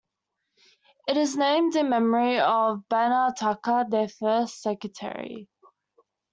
[1.07, 5.47] It is named in memory of Bernard Tucker, their first Secretary.